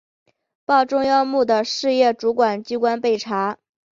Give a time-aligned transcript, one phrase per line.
[0.65, 3.59] 报中央目的事业主管机关备查